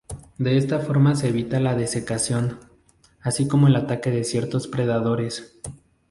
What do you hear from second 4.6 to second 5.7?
predadores.